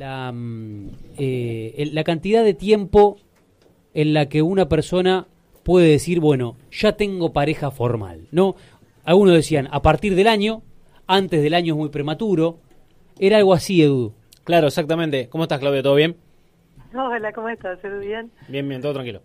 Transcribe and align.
la, 0.00 0.32
mm, 0.32 0.88
eh, 1.18 1.90
la 1.92 2.04
cantidad 2.04 2.42
de 2.42 2.54
tiempo 2.54 3.18
en 3.92 4.14
la 4.14 4.30
que 4.30 4.40
una 4.40 4.66
persona 4.66 5.26
puede 5.62 5.88
decir, 5.88 6.20
bueno, 6.20 6.56
ya 6.72 6.92
tengo 6.92 7.34
pareja 7.34 7.70
formal, 7.70 8.26
¿no? 8.32 8.56
Algunos 9.04 9.34
decían, 9.34 9.68
a 9.70 9.82
partir 9.82 10.14
del 10.14 10.26
año, 10.26 10.62
antes 11.06 11.42
del 11.42 11.52
año 11.52 11.74
es 11.74 11.78
muy 11.78 11.90
prematuro. 11.90 12.60
Era 13.18 13.36
algo 13.36 13.52
así, 13.52 13.82
Edu. 13.82 14.14
Claro, 14.44 14.68
exactamente. 14.68 15.28
¿Cómo 15.28 15.44
estás, 15.44 15.60
Claudio? 15.60 15.82
¿Todo 15.82 15.96
bien? 15.96 16.16
Hola, 16.94 17.32
¿cómo 17.34 17.50
estás? 17.50 17.78
¿Todo 17.82 17.98
bien? 17.98 18.30
Bien, 18.48 18.66
bien, 18.66 18.80
todo 18.80 18.94
tranquilo. 18.94 19.20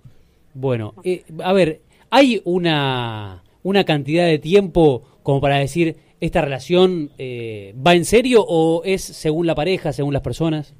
Bueno, 0.54 0.93
eh, 1.05 1.23
a 1.42 1.54
ver, 1.54 1.82
¿hay 2.10 2.42
una, 2.43 3.43
una 3.64 3.86
cantidad 3.86 4.25
de 4.25 4.39
tiempo 4.39 5.04
como 5.23 5.39
para 5.39 5.57
decir, 5.57 5.96
esta 6.21 6.41
relación 6.41 7.11
eh, 7.18 7.73
va 7.86 7.93
en 7.93 8.05
serio 8.05 8.43
o 8.47 8.82
es 8.86 9.04
según 9.04 9.47
la 9.47 9.55
pareja, 9.55 9.93
según 9.93 10.14
las 10.14 10.21
personas? 10.21 10.75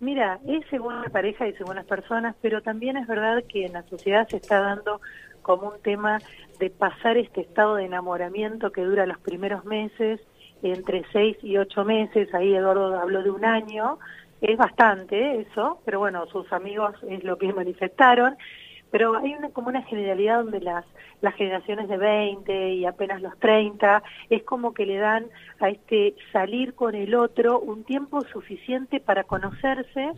Mira, 0.00 0.38
es 0.46 0.64
según 0.70 1.02
la 1.02 1.08
pareja 1.10 1.48
y 1.48 1.52
según 1.54 1.76
las 1.76 1.84
personas, 1.84 2.36
pero 2.40 2.62
también 2.62 2.96
es 2.96 3.06
verdad 3.06 3.42
que 3.48 3.66
en 3.66 3.72
la 3.72 3.82
sociedad 3.82 4.28
se 4.28 4.36
está 4.36 4.60
dando 4.60 5.00
como 5.42 5.68
un 5.68 5.80
tema 5.82 6.20
de 6.60 6.70
pasar 6.70 7.16
este 7.16 7.40
estado 7.40 7.76
de 7.76 7.86
enamoramiento 7.86 8.70
que 8.70 8.82
dura 8.82 9.06
los 9.06 9.18
primeros 9.18 9.64
meses, 9.64 10.20
entre 10.62 11.04
seis 11.12 11.36
y 11.42 11.56
ocho 11.56 11.84
meses, 11.84 12.32
ahí 12.34 12.54
Eduardo 12.54 12.98
habló 12.98 13.22
de 13.22 13.30
un 13.30 13.44
año, 13.44 13.98
es 14.40 14.56
bastante 14.56 15.40
eso, 15.40 15.80
pero 15.84 15.98
bueno, 15.98 16.26
sus 16.26 16.52
amigos 16.52 16.94
es 17.08 17.24
lo 17.24 17.38
que 17.38 17.52
manifestaron, 17.52 18.36
pero 18.90 19.16
hay 19.16 19.34
una, 19.34 19.50
como 19.50 19.68
una 19.68 19.82
generalidad 19.82 20.42
donde 20.42 20.60
las, 20.60 20.84
las 21.20 21.34
generaciones 21.34 21.88
de 21.88 21.96
20 21.96 22.74
y 22.74 22.86
apenas 22.86 23.20
los 23.20 23.38
30 23.38 24.02
es 24.30 24.42
como 24.44 24.72
que 24.72 24.86
le 24.86 24.98
dan 24.98 25.26
a 25.60 25.68
este 25.68 26.14
salir 26.32 26.74
con 26.74 26.94
el 26.94 27.14
otro 27.14 27.58
un 27.60 27.84
tiempo 27.84 28.22
suficiente 28.22 29.00
para 29.00 29.24
conocerse, 29.24 30.12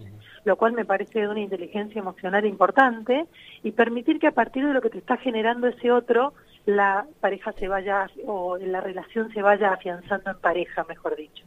lo 0.45 0.57
cual 0.57 0.73
me 0.73 0.85
parece 0.85 1.21
de 1.21 1.29
una 1.29 1.41
inteligencia 1.41 1.99
emocional 1.99 2.45
importante, 2.47 3.27
y 3.63 3.73
permitir 3.73 4.19
que 4.19 4.29
a 4.29 4.33
partir 4.33 4.67
de 4.67 4.73
lo 4.73 4.81
que 4.81 4.91
te 4.91 4.99
está 4.99 5.17
generando 5.17 5.67
ese 5.67 5.91
otro, 5.91 6.35
la 6.67 7.07
pareja 7.21 7.53
se 7.53 7.69
vaya, 7.69 8.11
o 8.27 8.57
la 8.59 8.81
relación 8.81 9.33
se 9.33 9.43
vaya 9.43 9.73
afianzando 9.73 10.31
en 10.31 10.39
pareja, 10.39 10.85
mejor 10.89 11.17
dicho. 11.17 11.45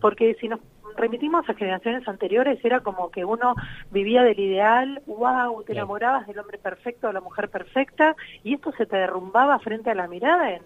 Porque 0.00 0.34
si 0.40 0.48
nos 0.48 0.60
remitimos 0.96 1.48
a 1.48 1.54
generaciones 1.54 2.06
anteriores, 2.06 2.64
era 2.64 2.80
como 2.80 3.10
que 3.10 3.24
uno 3.24 3.54
vivía 3.90 4.22
del 4.22 4.38
ideal, 4.38 5.02
wow, 5.06 5.62
te 5.64 5.72
enamorabas 5.72 6.26
del 6.26 6.38
hombre 6.38 6.58
perfecto 6.58 7.08
o 7.08 7.12
la 7.12 7.20
mujer 7.20 7.48
perfecta, 7.48 8.16
y 8.42 8.54
esto 8.54 8.72
se 8.72 8.86
te 8.86 8.96
derrumbaba 8.96 9.58
frente 9.58 9.90
a 9.90 9.94
la 9.94 10.08
mirada 10.08 10.52
en 10.52 10.62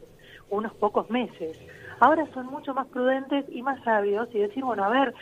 unos 0.50 0.74
pocos 0.74 1.10
meses. 1.10 1.58
Ahora 2.00 2.26
son 2.34 2.46
mucho 2.46 2.74
más 2.74 2.86
prudentes 2.88 3.44
y 3.48 3.62
más 3.62 3.82
sabios 3.84 4.28
y 4.34 4.38
decir, 4.38 4.64
bueno, 4.64 4.84
a 4.84 4.88
ver, 4.88 5.14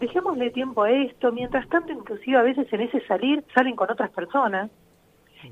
dejémosle 0.00 0.50
tiempo 0.50 0.82
a 0.82 0.90
esto, 0.90 1.32
mientras 1.32 1.68
tanto 1.68 1.92
inclusive 1.92 2.36
a 2.36 2.42
veces 2.42 2.70
en 2.72 2.82
ese 2.82 3.00
salir 3.06 3.44
salen 3.54 3.76
con 3.76 3.90
otras 3.90 4.10
personas, 4.10 4.70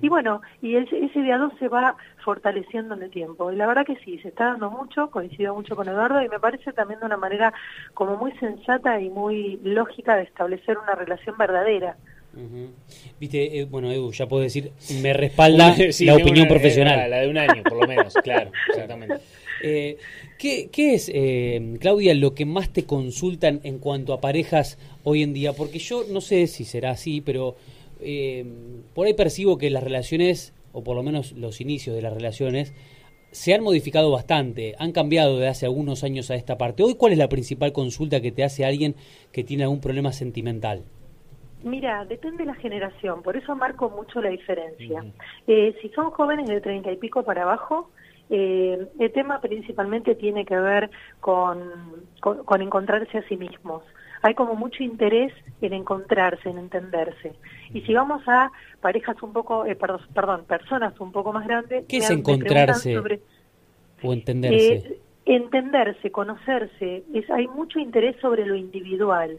y 0.00 0.08
bueno, 0.08 0.40
y 0.62 0.76
ese, 0.76 1.04
ese 1.04 1.20
día 1.20 1.38
se 1.58 1.68
va 1.68 1.96
fortaleciendo 2.24 2.94
en 2.94 3.02
el 3.02 3.10
tiempo. 3.10 3.52
Y 3.52 3.56
la 3.56 3.66
verdad 3.66 3.86
que 3.86 3.96
sí, 4.04 4.18
se 4.18 4.28
está 4.28 4.46
dando 4.46 4.70
mucho, 4.70 5.10
coincido 5.10 5.54
mucho 5.54 5.76
con 5.76 5.88
Eduardo, 5.88 6.22
y 6.22 6.28
me 6.28 6.40
parece 6.40 6.72
también 6.72 7.00
de 7.00 7.06
una 7.06 7.16
manera 7.16 7.52
como 7.94 8.16
muy 8.16 8.32
sensata 8.38 9.00
y 9.00 9.10
muy 9.10 9.60
lógica 9.62 10.16
de 10.16 10.22
establecer 10.22 10.78
una 10.78 10.94
relación 10.94 11.36
verdadera. 11.36 11.96
Viste, 13.20 13.60
eh, 13.60 13.64
bueno, 13.64 13.92
Edu, 13.92 14.12
ya 14.12 14.26
puedo 14.26 14.42
decir, 14.42 14.72
me 15.00 15.12
respalda 15.12 15.76
la 16.00 16.14
opinión 16.16 16.48
profesional. 16.48 17.08
La, 17.08 17.20
de 17.20 17.28
un 17.28 17.38
año, 17.38 17.62
por 17.62 17.80
lo 17.80 17.86
menos, 17.86 18.14
claro, 18.14 18.50
exactamente. 18.68 19.16
Eh, 19.62 19.96
¿qué, 20.36 20.68
¿Qué 20.70 20.94
es, 20.94 21.10
eh, 21.14 21.76
Claudia, 21.80 22.14
lo 22.14 22.34
que 22.34 22.44
más 22.44 22.72
te 22.72 22.84
consultan 22.84 23.60
en 23.62 23.78
cuanto 23.78 24.12
a 24.12 24.20
parejas 24.20 24.78
hoy 25.04 25.22
en 25.22 25.32
día? 25.32 25.52
Porque 25.52 25.78
yo 25.78 26.04
no 26.10 26.20
sé 26.20 26.46
si 26.48 26.64
será 26.64 26.90
así, 26.90 27.20
pero 27.20 27.56
eh, 28.00 28.44
por 28.94 29.06
ahí 29.06 29.14
percibo 29.14 29.58
que 29.58 29.70
las 29.70 29.82
relaciones, 29.82 30.54
o 30.72 30.82
por 30.82 30.96
lo 30.96 31.02
menos 31.02 31.32
los 31.32 31.60
inicios 31.60 31.94
de 31.94 32.02
las 32.02 32.12
relaciones, 32.12 32.74
se 33.30 33.52
han 33.52 33.64
modificado 33.64 34.12
bastante, 34.12 34.76
han 34.78 34.92
cambiado 34.92 35.38
de 35.38 35.48
hace 35.48 35.66
algunos 35.66 36.04
años 36.04 36.30
a 36.30 36.36
esta 36.36 36.56
parte. 36.56 36.84
Hoy, 36.84 36.94
¿cuál 36.94 37.12
es 37.12 37.18
la 37.18 37.28
principal 37.28 37.72
consulta 37.72 38.20
que 38.20 38.30
te 38.30 38.44
hace 38.44 38.64
alguien 38.64 38.94
que 39.32 39.42
tiene 39.42 39.64
algún 39.64 39.80
problema 39.80 40.12
sentimental? 40.12 40.84
Mira, 41.64 42.04
depende 42.04 42.44
de 42.44 42.46
la 42.46 42.54
generación, 42.54 43.22
por 43.22 43.36
eso 43.36 43.56
marco 43.56 43.90
mucho 43.90 44.20
la 44.20 44.28
diferencia. 44.28 45.04
eh, 45.46 45.74
si 45.80 45.88
son 45.88 46.10
jóvenes 46.10 46.46
de 46.46 46.60
treinta 46.60 46.92
y 46.92 46.96
pico 46.96 47.24
para 47.24 47.42
abajo, 47.42 47.90
eh, 48.30 48.86
el 48.98 49.12
tema 49.12 49.40
principalmente 49.40 50.14
tiene 50.14 50.44
que 50.44 50.56
ver 50.56 50.90
con, 51.20 52.04
con 52.20 52.62
encontrarse 52.62 53.18
a 53.18 53.28
sí 53.28 53.36
mismos 53.36 53.82
hay 54.24 54.34
como 54.34 54.54
mucho 54.54 54.82
interés 54.82 55.34
en 55.60 55.74
encontrarse, 55.74 56.48
en 56.48 56.56
entenderse. 56.56 57.34
Y 57.74 57.82
si 57.82 57.92
vamos 57.92 58.22
a 58.26 58.50
parejas 58.80 59.22
un 59.22 59.34
poco, 59.34 59.66
eh, 59.66 59.76
perdón, 59.76 60.00
perdón, 60.14 60.44
personas 60.48 60.98
un 60.98 61.12
poco 61.12 61.34
más 61.34 61.46
grandes... 61.46 61.84
¿Qué 61.86 61.98
es 61.98 62.08
encontrarse 62.08 62.96
o 64.02 64.12
entenderse? 64.14 64.76
Eh, 64.76 65.00
entenderse, 65.26 66.10
conocerse, 66.10 67.04
es, 67.12 67.28
hay 67.30 67.48
mucho 67.48 67.78
interés 67.78 68.16
sobre 68.22 68.46
lo 68.46 68.54
individual, 68.54 69.38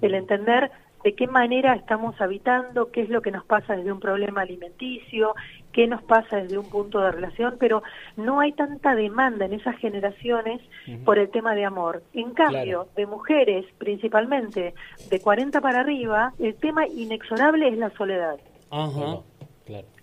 el 0.00 0.14
entender 0.14 0.70
de 1.04 1.14
qué 1.14 1.26
manera 1.26 1.74
estamos 1.74 2.18
habitando, 2.18 2.90
qué 2.90 3.02
es 3.02 3.10
lo 3.10 3.20
que 3.20 3.30
nos 3.30 3.44
pasa 3.44 3.76
desde 3.76 3.92
un 3.92 4.00
problema 4.00 4.40
alimenticio, 4.40 5.34
qué 5.70 5.86
nos 5.86 6.02
pasa 6.02 6.38
desde 6.38 6.56
un 6.56 6.68
punto 6.70 6.98
de 7.00 7.12
relación, 7.12 7.56
pero 7.60 7.82
no 8.16 8.40
hay 8.40 8.52
tanta 8.52 8.94
demanda 8.94 9.44
en 9.44 9.52
esas 9.52 9.76
generaciones 9.76 10.62
por 11.04 11.18
el 11.18 11.28
tema 11.28 11.54
de 11.54 11.66
amor. 11.66 12.02
En 12.14 12.30
cambio, 12.30 12.88
de 12.96 13.06
mujeres, 13.06 13.66
principalmente 13.76 14.72
de 15.10 15.20
40 15.20 15.60
para 15.60 15.80
arriba, 15.80 16.32
el 16.38 16.54
tema 16.54 16.86
inexorable 16.86 17.68
es 17.68 17.76
la 17.76 17.90
soledad. 17.90 18.36
Ajá, 18.70 19.20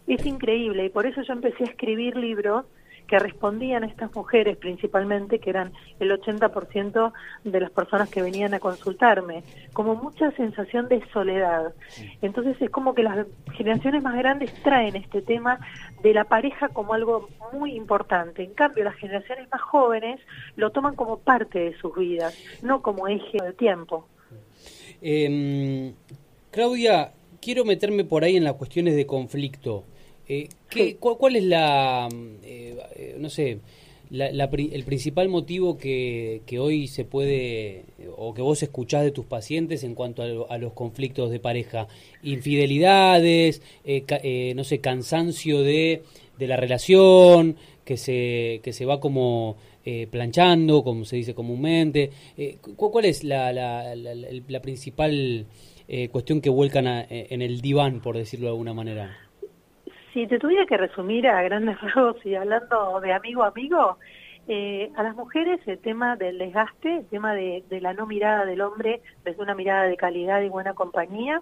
Es 0.05 0.25
increíble 0.25 0.85
y 0.85 0.89
por 0.89 1.07
eso 1.07 1.23
yo 1.23 1.33
empecé 1.33 1.63
a 1.63 1.67
escribir 1.67 2.15
libros 2.15 2.65
que 3.11 3.19
respondían 3.19 3.83
estas 3.83 4.15
mujeres 4.15 4.55
principalmente, 4.55 5.39
que 5.39 5.49
eran 5.49 5.73
el 5.99 6.11
80% 6.11 7.11
de 7.43 7.59
las 7.59 7.69
personas 7.69 8.09
que 8.09 8.21
venían 8.21 8.53
a 8.53 8.61
consultarme, 8.61 9.43
como 9.73 9.95
mucha 9.95 10.31
sensación 10.31 10.87
de 10.87 11.05
soledad. 11.11 11.73
Entonces 12.21 12.55
es 12.61 12.69
como 12.69 12.95
que 12.95 13.03
las 13.03 13.27
generaciones 13.51 14.01
más 14.01 14.15
grandes 14.15 14.53
traen 14.63 14.95
este 14.95 15.21
tema 15.21 15.59
de 16.01 16.13
la 16.13 16.23
pareja 16.23 16.69
como 16.69 16.93
algo 16.93 17.27
muy 17.51 17.75
importante. 17.75 18.43
En 18.43 18.53
cambio, 18.53 18.85
las 18.85 18.95
generaciones 18.95 19.49
más 19.51 19.61
jóvenes 19.61 20.21
lo 20.55 20.69
toman 20.69 20.95
como 20.95 21.19
parte 21.19 21.59
de 21.59 21.77
sus 21.79 21.93
vidas, 21.93 22.33
no 22.61 22.81
como 22.81 23.09
eje 23.09 23.39
de 23.43 23.51
tiempo. 23.51 24.07
Eh, 25.01 25.91
Claudia, 26.49 27.11
quiero 27.41 27.65
meterme 27.65 28.05
por 28.05 28.23
ahí 28.23 28.37
en 28.37 28.45
las 28.45 28.53
cuestiones 28.53 28.95
de 28.95 29.05
conflicto. 29.05 29.83
Eh, 30.33 30.47
¿qué, 30.69 30.95
cuál, 30.95 31.35
es 31.35 31.43
la, 31.43 32.07
eh, 32.45 32.77
eh, 32.95 33.15
no 33.19 33.29
sé, 33.29 33.57
el 34.09 34.83
principal 34.85 35.27
motivo 35.27 35.77
que, 35.77 36.41
hoy 36.57 36.87
se 36.87 37.03
puede, 37.03 37.83
o 38.15 38.33
que 38.33 38.41
vos 38.41 38.63
escuchás 38.63 39.03
de 39.03 39.11
tus 39.11 39.25
pacientes 39.25 39.83
en 39.83 39.93
cuanto 39.93 40.47
a, 40.49 40.57
los 40.57 40.71
conflictos 40.71 41.31
de 41.31 41.41
pareja? 41.41 41.89
Infidelidades, 42.23 43.61
no 44.55 44.63
sé, 44.63 44.79
cansancio 44.79 45.63
de, 45.63 46.03
de 46.39 46.47
la 46.47 46.55
relación, 46.55 47.57
que 47.83 47.97
se, 47.97 48.61
que 48.63 48.71
se 48.71 48.85
va 48.85 49.01
como 49.01 49.57
planchando, 50.11 50.81
como 50.81 51.03
se 51.03 51.17
dice 51.17 51.33
comúnmente. 51.33 52.09
¿Cuál 52.77 53.03
es 53.03 53.25
la, 53.25 53.51
la, 53.51 53.95
la, 53.95 54.61
principal 54.61 55.45
cuestión 56.09 56.39
que 56.39 56.49
vuelcan 56.49 56.87
en 57.09 57.41
el 57.41 57.59
diván, 57.59 58.01
por 58.01 58.15
decirlo 58.15 58.45
de 58.45 58.51
alguna 58.51 58.73
manera? 58.73 59.30
Si 60.13 60.27
te 60.27 60.39
tuviera 60.39 60.65
que 60.65 60.77
resumir 60.77 61.27
a 61.27 61.41
grandes 61.41 61.79
rasgos 61.81 62.25
y 62.25 62.35
hablando 62.35 62.99
de 62.99 63.13
amigo 63.13 63.43
a 63.43 63.47
amigo, 63.47 63.97
eh, 64.47 64.91
a 64.95 65.03
las 65.03 65.15
mujeres 65.15 65.59
el 65.67 65.79
tema 65.79 66.15
del 66.17 66.37
desgaste, 66.37 66.97
el 66.97 67.05
tema 67.07 67.33
de, 67.33 67.63
la 67.79 67.93
no 67.93 68.05
mirada 68.07 68.45
del 68.45 68.61
hombre 68.61 69.01
desde 69.23 69.41
una 69.41 69.55
mirada 69.55 69.83
de 69.83 69.95
calidad 69.95 70.41
y 70.41 70.49
buena 70.49 70.73
compañía, 70.73 71.41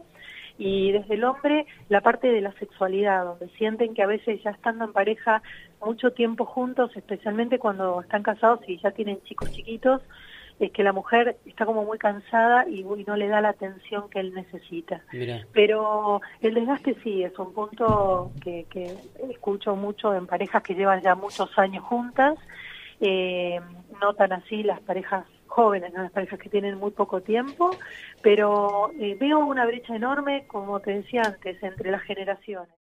y 0.57 0.92
desde 0.92 1.16
el 1.16 1.24
hombre 1.24 1.66
la 1.88 2.01
parte 2.01 2.27
de 2.27 2.42
la 2.42 2.51
sexualidad, 2.54 3.24
donde 3.24 3.48
sienten 3.57 3.94
que 3.94 4.04
a 4.04 4.07
veces 4.07 4.44
ya 4.44 4.51
estando 4.51 4.86
en 4.86 4.94
pareja 4.94 5.42
mucho 5.83 6.12
tiempo 6.12 6.45
juntos, 6.45 6.92
especialmente 6.95 7.57
cuando 7.57 8.01
están 8.01 8.22
casados 8.22 8.60
y 8.68 8.77
ya 8.77 8.92
tienen 8.92 9.22
chicos 9.24 9.50
chiquitos, 9.51 10.01
es 10.59 10.71
que 10.71 10.83
la 10.83 10.91
mujer 10.91 11.38
está 11.45 11.65
como 11.65 11.85
muy 11.85 11.97
cansada 11.97 12.67
y, 12.67 12.83
no 12.83 13.15
le 13.15 13.27
da 13.27 13.39
la 13.41 13.50
atención 13.50 14.09
que 14.09 14.19
él 14.19 14.33
necesita. 14.33 15.01
Pero 15.53 16.21
el 16.41 16.53
desgaste 16.53 16.95
sí 17.01 17.23
es 17.23 17.38
un 17.39 17.53
punto 17.53 18.31
que, 18.44 18.65
escucho 19.29 19.75
mucho 19.75 20.13
en 20.13 20.27
parejas 20.27 20.61
que 20.61 20.75
llevan 20.75 21.01
ya 21.01 21.15
muchos 21.15 21.57
años 21.57 21.83
juntas, 21.85 22.38
eh, 23.00 23.59
notan 24.01 24.33
así 24.33 24.63
las 24.63 24.81
parejas 24.81 25.25
jóvenes, 25.47 25.94
las 25.94 26.11
parejas 26.11 26.39
que 26.39 26.50
tienen 26.50 26.77
muy 26.77 26.91
poco 26.91 27.21
tiempo, 27.21 27.71
pero 28.21 28.91
eh, 29.00 29.15
veo 29.19 29.39
una 29.39 29.65
brecha 29.65 29.95
enorme, 29.95 30.45
como 30.47 30.79
te 30.81 30.91
decía 30.91 31.23
antes, 31.25 31.62
entre 31.63 31.89
las 31.89 32.01
generaciones. 32.03 32.78